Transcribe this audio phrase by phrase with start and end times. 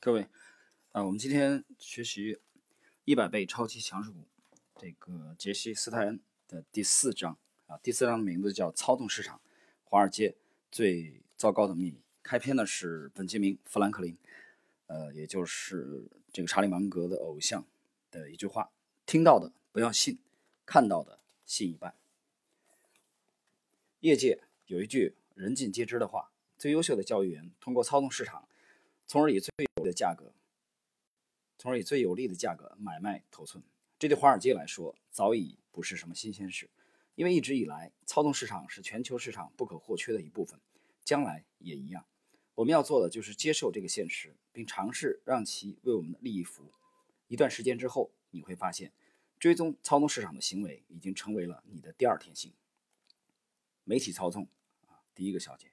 [0.00, 0.28] 各位，
[0.92, 2.38] 啊，我们今天学习
[3.04, 4.28] 一百倍超级强势股，
[4.76, 7.36] 这个杰西·斯泰恩的第四章
[7.66, 9.40] 啊，第四章的名字叫操纵市场，
[9.82, 10.36] 华尔街
[10.70, 12.00] 最糟糕的秘密。
[12.22, 14.16] 开篇呢是本杰明·富兰克林，
[14.86, 17.66] 呃，也就是这个查理芒格的偶像
[18.12, 18.70] 的一句话：
[19.04, 20.20] 听到的不要信，
[20.64, 21.92] 看到的信一半。
[23.98, 28.44] 业界有一句人尽皆知的话：最优秀的交易员通过操纵市场。
[29.08, 30.34] 从而以最有利的价格，
[31.56, 33.64] 从而以最有利的价格买卖头寸，
[33.98, 36.68] 这对华尔街来说早已不是什么新鲜事，
[37.14, 40.60] 因为一直以来操纵市场是全球市场不可或缺的一部分，
[41.02, 42.04] 将来也一样。
[42.56, 46.74] 我们要做的就是接受这个现实，并尝试让其为我们的利益服务。
[47.28, 48.92] 一段时间之后，你会发现，
[49.38, 52.52] 追踪操纵市场的行为已经成为了你的第二天性。
[53.84, 54.48] 媒体操纵
[54.86, 55.72] 啊，第一个小节。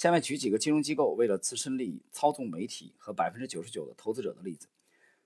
[0.00, 4.66] 下面举几个金融机构为了自身利益操纵媒体和百分之九十九的投资者的例子。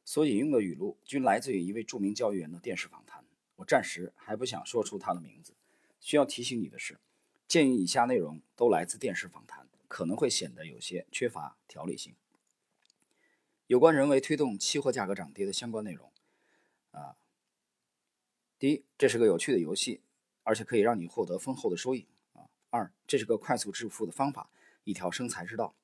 [0.05, 3.25] 所引用的语录均来自于一位著名交易员的电视访谈。
[3.55, 5.55] 我暂时还不想说出他的名字。
[6.01, 6.99] 需要提醒你的是，
[7.47, 12.17] 鉴于以下内容都来自电视访谈，可能会显得有些缺乏条理性。
[13.69, 16.11] 有关人为推动期货价格涨跌的相关内容。
[16.91, 17.15] 啊，
[18.59, 20.01] 第一，这是个有趣的游戏，
[20.43, 22.09] 而且可以让你获得丰厚的收益。
[22.33, 24.51] 啊，二，这是个快速致富的方法。
[24.85, 25.75] 一条生财之道。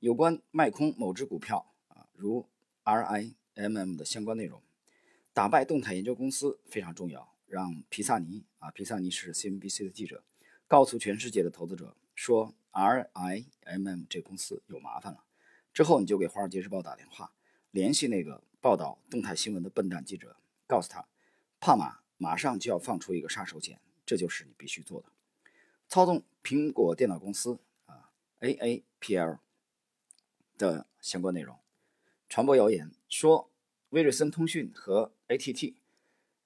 [0.00, 2.46] 有关卖空某只股票啊，如
[2.84, 4.62] RIMM 的相关内容，
[5.32, 7.34] 打败动态研究公司非常重要。
[7.46, 10.24] 让皮萨尼啊，皮萨尼是 CNBC 的记者，
[10.66, 15.24] 告诉全世界的投资者说 RIMM 这公司有麻烦了。
[15.72, 17.32] 之后你就给《华尔街日报》打电话，
[17.70, 21.06] 联系那个报道动态新闻的笨蛋记者，告诉他，
[21.60, 25.08] 帕马马上就要放出一个杀手锏，这就是你必须做的。
[25.88, 27.58] 操纵苹果电脑公司。
[28.44, 29.38] AAPL
[30.58, 31.58] 的相关内容，
[32.28, 33.50] 传播谣言说
[33.88, 35.72] 威瑞森通讯和 ATT，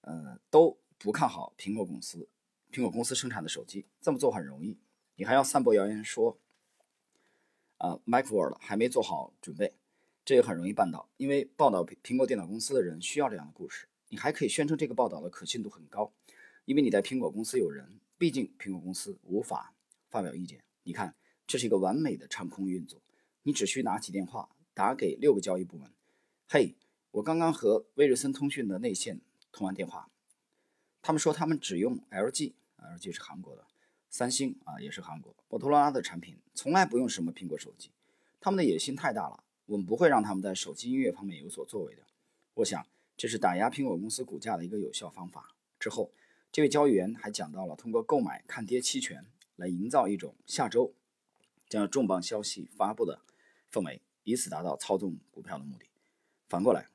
[0.03, 2.29] 呃都不看好苹果公司，
[2.71, 4.79] 苹果公司生产的手机这么做很容易，
[5.17, 6.39] 你还要散播谣言说，
[7.79, 9.75] 啊，Macworld 还没做好准备，
[10.25, 16.13] 这也很容易办到，因为报道苹果电脑公司的人需要这样的故事，你还可以宣称这个报道的可信度很高，
[16.65, 19.75] 因为你在苹果公司有人，毕竟苹果公司无法
[20.09, 21.17] 发表意见，你看。
[21.49, 23.01] 这是一个完美的唱空运作，
[23.45, 25.91] 你只需拿起电话打给六个交易部门。
[26.47, 26.75] 嘿，
[27.13, 30.11] 我刚刚和威瑞森通讯的内线通完电话，
[31.01, 33.65] 他们说他们只用 LG，LG 是韩国的，
[34.11, 37.91] 三星啊也是韩国，摩托罗拉的产品，从来不用什么苹果手机。
[38.39, 42.03] 他们的野心太大了，我们不会让他们在手机音乐方面有所作为的。
[42.57, 45.55] 我想这是打压苹果公司股价的一个有效方法。
[45.81, 46.13] 之后，
[46.53, 49.25] 这位交易员还讲到了通过购买看跌期权
[49.57, 50.93] 来营造一种下周。
[51.69, 53.21] 将重磅消息发布的
[53.71, 55.87] 氛围，以此达到操纵股票的目的。
[56.49, 56.89] 反过来，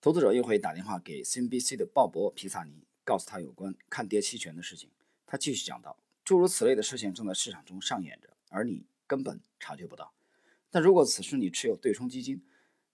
[0.00, 4.90] 投资者又会打电话给 CNBC 的鲍勃·皮萨尼，告诉他有关看跌期权的事情。
[5.26, 10.12] 他继续讲到，诸如此类的事情正在市场中上演着，而你根本察觉不到。
[10.70, 12.42] 但如果此时你持有对冲基金，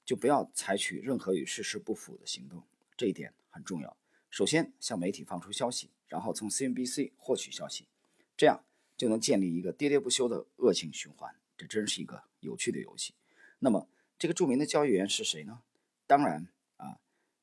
[0.04, 2.62] 就不要采取任何与事实不符的行动。
[2.96, 3.96] 这一点很重要。
[4.28, 7.88] 首先向媒体放出消息，然后从 CNBC 获取消息，
[8.36, 8.64] 这样。
[8.96, 13.14] 就能建立一个喋喋不休的恶性循环，这真是一个有趣的游戏。
[13.58, 13.88] 那么，
[14.18, 15.62] 这个著名的交易员是谁呢？
[16.06, 17.00] 当然啊，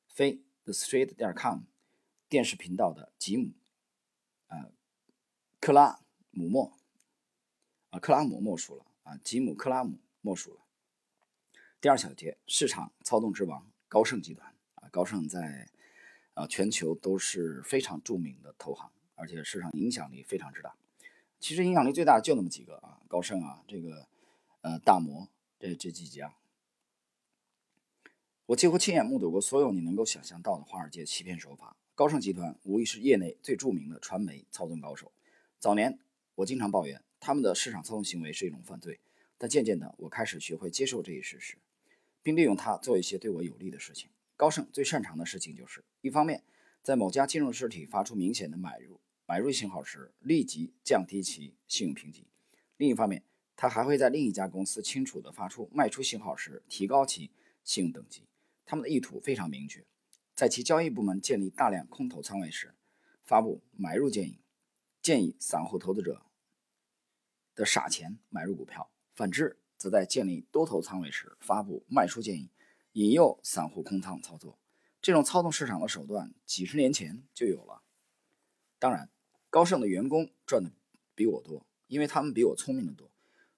[0.08, 1.62] 非 The Street 点 com
[2.28, 3.52] 电视频道的吉姆
[4.46, 4.70] 啊
[5.60, 6.78] 克拉姆莫
[7.90, 10.60] 啊克拉姆莫属了啊吉姆克拉姆莫属了。
[11.80, 15.68] 第二小节，市场操纵之王高盛集团啊，高盛在
[16.34, 20.74] 啊全球都是非常著名的投行，而且市场影响力非常之大。
[21.42, 24.06] 其实影响力最大的就那么几个啊，高盛啊，这个
[24.60, 26.36] 呃大摩这这几家，
[28.46, 31.76] 我几乎亲眼目睹过所有你能够想象到的华尔街欺骗手法。
[31.96, 35.10] 高盛集团无疑是业内最著名的传媒操纵高手。
[35.58, 35.98] 早年
[36.36, 39.00] 我经常抱怨他们的市场操纵行为是一种犯罪，
[39.36, 41.58] 但渐渐的我开始学会接受这一事实，
[42.22, 44.08] 并利用它做一些对我有利的事情。
[44.36, 46.44] 高盛最擅长的事情就是，一方面
[46.84, 49.00] 在某家金融实体发出明显的买入。
[49.32, 52.26] 买入信号时，立即降低其信用评级；
[52.76, 53.24] 另一方面，
[53.56, 57.30] 他还会在另一家公司清楚地发出卖出信号时，提高其
[57.64, 58.28] 信用等级。
[58.66, 59.86] 他们的意图非常明确：
[60.34, 62.74] 在其交易部门建立大量空头仓位时，
[63.24, 64.42] 发布买入建议，
[65.00, 66.26] 建议散户投资者
[67.54, 72.50] 的傻钱买入股票；反之，则在建立多头仓位时发布卖出建议，
[72.92, 74.58] 引诱散户空仓操作。
[75.00, 77.82] 这种操纵市场的手段，几十年前就有了。
[78.78, 79.08] 当然。
[79.52, 80.72] 高盛的员工赚的
[81.14, 83.10] 比我多，因为他们比我聪明的多。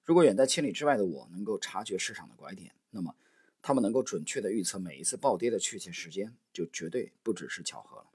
[0.03, 3.15] 如果远在千里之外的我能够察觉市场的拐点，那么
[3.61, 8.07] 他们能够准确的预测每一次暴跌的确切时间，就绝对不只是巧合了。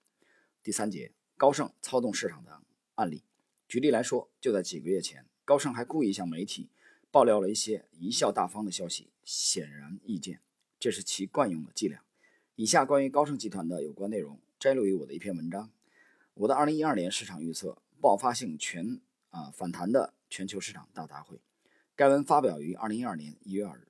[0.62, 2.61] 第三节，高盛操纵市场的
[2.97, 3.23] 案例。
[3.67, 6.69] 举例来说，就在几个月前，高盛还故意向媒体
[7.11, 10.43] 爆料了一些贻笑大方的消息，显然易见，
[10.79, 12.03] 这是其惯用的伎俩。
[12.56, 15.69] 以下关于高盛集团的有关内容摘录于我的一篇文章，
[16.35, 19.00] 《我的2012年市场预测：爆发性全
[19.31, 21.35] 啊反弹的全球市场大杂烩》。
[21.94, 23.88] 该文发表于2012年1月2日。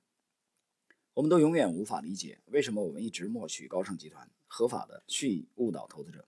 [1.13, 6.27] 我们都永远无法理解为什么我们一直默许高盛集团合法的蓄意误导投资者，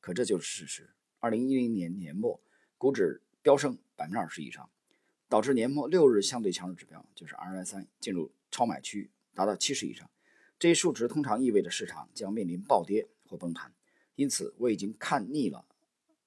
[0.00, 0.94] 可这就是事实。
[1.20, 2.42] 二零一零年年末，
[2.76, 4.68] 股指飙升百分之二十以上，
[5.28, 10.10] 导致年末六日相对强势指标就是 RSI 进入超买区，达到七十以上。
[10.58, 13.72] 这一数值通常意味着市场将面临暴跌或崩盘。
[14.14, 15.64] 因此，我已经看腻了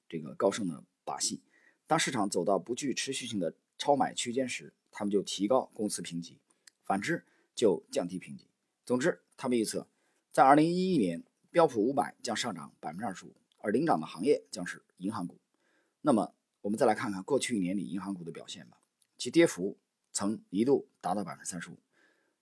[0.10, 1.42] 这个高盛的把戏。
[1.88, 6.40] 当市场走到不具持续性的超买区间时，他们就提高公司评级；
[6.84, 7.24] 反之，
[7.54, 8.48] 就降低评级。
[8.86, 9.88] 总之，他们预测，
[10.32, 15.38] 在二零一一年，标普五百将上涨百分之二十五，而领涨的行业将是银行股。
[16.02, 18.80] 那么，我们再来看看过去一年里银行股的表现吧。
[19.18, 19.78] 其跌幅
[20.12, 21.78] 曾一度达到百分之三十五，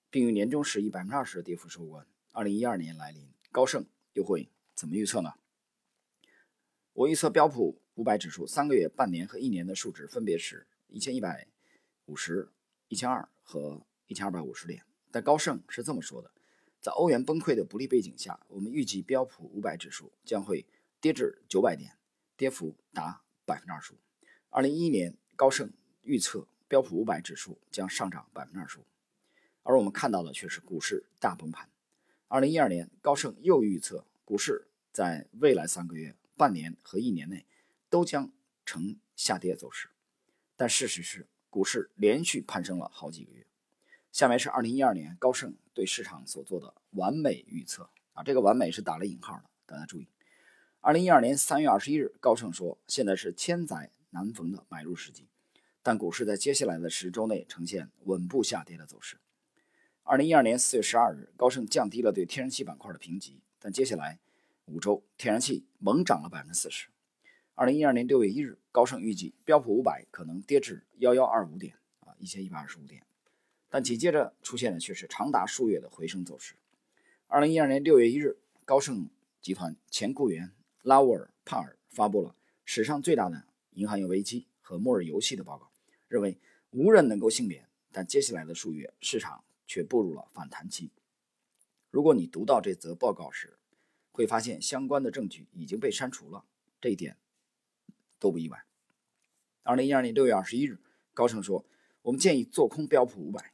[0.09, 2.07] 并于年终时以百分之二十的跌幅收官。
[2.31, 5.33] 二零一二年来临，高盛又会怎么预测呢？
[6.93, 11.47] 我预测标普五百指数三个月、半年和一年的数值分别是一千一百
[12.05, 12.51] 五十、
[12.87, 14.83] 一千二和一千二百五十点。
[15.11, 16.31] 但高盛是这么说的：
[16.81, 20.65] 在欧元崩溃的不利背景下，我们预计标普五百指数将会
[20.99, 21.97] 跌至九百点，
[22.35, 23.97] 跌幅达百分之二十五。
[24.49, 25.71] 二零一一年，高盛
[26.01, 28.85] 预测标普五百指数将上涨百分之二十五，
[29.63, 31.69] 而我们看到的却是股市大崩盘。
[32.27, 37.45] 二零一二年，高盛又预测股市在未来三个月、半年和一年内
[37.89, 38.31] 都将
[38.65, 39.89] 呈下跌走势，
[40.55, 43.45] 但事实是，股市连续攀升了好几个月。
[44.11, 50.07] 下面是二零一二年高盛对市场所做的完美预测啊，这个完美是打了引号的，大家注意。
[50.79, 55.27] 二零一二年三月二十一日，高盛说，现在是千载难逢的买入时机，
[55.81, 59.17] 但股市在接下来的十周内呈现稳步下跌的走势。
[60.03, 64.19] 二零一二年四月十二日，高盛降低了对天然气板块的评级，但接下来
[64.65, 66.89] 五周，天然气猛涨了百分之四十。
[67.55, 73.05] 二零一二年六月一日，高盛预计标普五百可能跌至幺幺二五点啊，一千一百二十五点。
[73.69, 76.55] 但紧接着出现的却是长达数月的回升走势。
[77.27, 79.09] 二零一二年六月一日，高盛
[79.41, 80.51] 集团前雇员
[80.81, 83.45] 拉沃尔·帕尔发布了史上最大的
[83.75, 85.71] 银行业危机和末日游戏的报告，
[86.09, 86.37] 认为
[86.71, 87.65] 无人能够幸免。
[87.93, 90.91] 但接下来的数月，市场却步入了反弹期。
[91.93, 93.59] 如果你读到这则报告时，
[94.11, 96.43] 会发现相关的证据已经被删除了，
[96.81, 97.19] 这一点
[98.17, 98.65] 都不意外。
[99.61, 100.81] 二零一二年六月二十一日，
[101.13, 101.67] 高盛说
[102.01, 103.53] ：“我们建议做空标普五百。”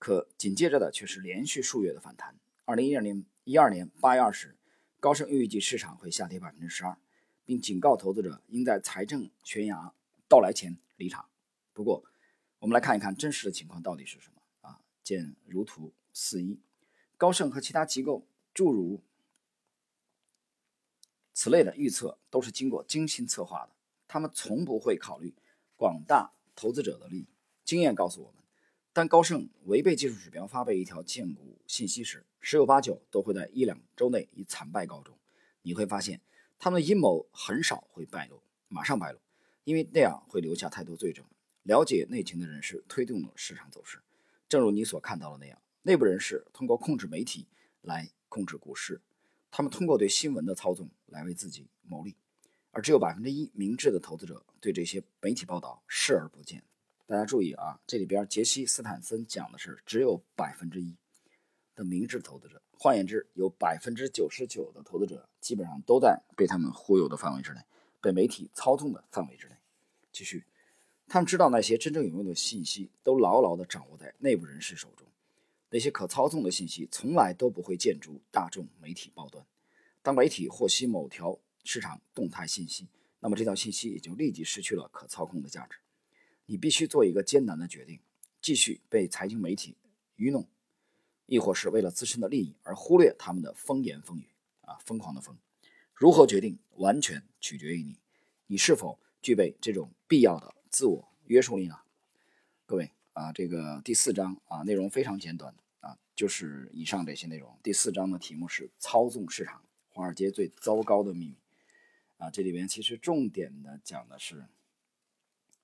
[0.00, 2.36] 可紧接着的却是连续数月的反弹。
[2.64, 4.56] 二零一二年一二年八月二十日，
[4.98, 6.98] 高盛预计市场会下跌百分之十二，
[7.44, 9.94] 并警告投资者应在财政悬崖
[10.26, 11.30] 到来前离场。
[11.72, 12.02] 不过，
[12.58, 14.80] 我们来看一看真实的情况到底是什么啊？
[15.04, 16.58] 见如图四一。
[17.20, 18.24] 高盛和其他机构
[18.54, 18.98] 诸如
[21.34, 23.72] 此类的预测都是经过精心策划的，
[24.08, 25.34] 他们从不会考虑
[25.76, 27.26] 广大投资者的利益。
[27.62, 28.42] 经验告诉我们。
[28.94, 35.14] 当高盛违背技术指标发布一条荐股信息时，十有八九都会在一两周内以惨败告终。
[35.60, 36.22] 你会发现，
[36.58, 39.18] 他们的阴谋很少会败露，马上败露，
[39.64, 41.22] 因为那样会留下太多罪证。
[41.64, 44.00] 了解内情的人士推动了市场走势，
[44.48, 45.60] 正如你所看到的那样。
[45.82, 47.46] 内部人士通过控制媒体
[47.80, 49.00] 来控制股市，
[49.50, 52.16] 他们通过对新闻的操纵来为自己谋利，
[52.70, 56.62] 而只有百分之一明智的投资者对这些媒体报道视而不见。
[57.06, 60.94] 大家注意啊，这里边杰西·斯坦森讲的是只有百分之一
[61.74, 67.60] 的明智投资者，换言之，有百分之九十九的投资者基本上都在被他们忽悠的范围之内，
[68.00, 69.56] 被媒体操纵的范围之内。
[70.12, 70.44] 继续，
[71.08, 75.08] 他们知道那些真正有用的信息都牢牢地掌握在内部人士手中，
[75.70, 79.46] 那些可操纵的信息从来都不会见诸大众媒体报端。
[80.02, 82.88] 当媒体获悉某条市场动态信息，
[83.20, 85.78] 那么这条信息也就立即失去了可操控的价值。
[86.46, 88.00] 你必须做一个艰难的决定：
[88.40, 89.76] 继续被财经媒体
[90.16, 90.48] 愚弄，
[91.26, 94.28] 亦或是为了自身的利益而忽略他们的风言风语
[94.62, 95.38] 啊，疯狂的疯。
[95.94, 98.00] 如何决定，完全取决于你，
[98.46, 101.78] 你是否具备这种必要的自我约束力呢？
[102.64, 107.54] 各位啊，这个第四章啊，内容非常简短啊，就是以上这些内容。
[107.62, 111.36] 第四章的题目是操纵市场，华尔街最糟糕的秘密
[112.16, 114.46] 啊，这里边其实重点的讲的是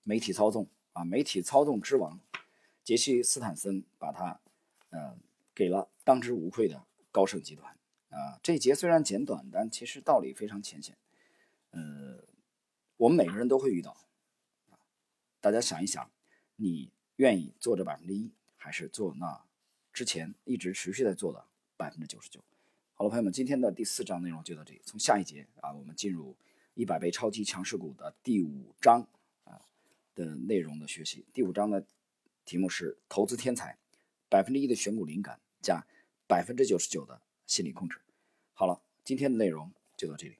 [0.03, 0.69] 媒体操纵。
[0.93, 2.21] 啊，媒体操纵之王
[2.83, 4.41] 杰西·斯坦森把他，
[4.89, 5.15] 呃，
[5.55, 7.75] 给了当之无愧的高盛集团
[8.09, 8.39] 啊。
[8.43, 10.97] 这一节虽然简短，但其实道理非常浅显。
[11.71, 12.23] 呃，
[12.97, 13.97] 我们每个人都会遇到。
[15.41, 16.11] 大家想一想，
[16.57, 19.43] 你愿意做这百分之一，还是做那
[19.93, 21.45] 之前一直持续在做的
[21.77, 22.45] 百分之九十九？
[22.95, 24.81] 好了，朋友们，今天的第四章内容就到这里。
[24.85, 26.37] 从下一节啊，我们进入
[26.75, 29.07] 一百倍超级强势股的第五章
[29.45, 29.61] 啊
[30.15, 31.25] 的内容的学习。
[31.33, 31.87] 第五章的
[32.45, 33.79] 题目是投资天才，
[34.29, 35.87] 百分之一的选股灵感加
[36.27, 37.99] 百分之九十九的心理控制。
[38.53, 40.37] 好了，今天的内容就到这里。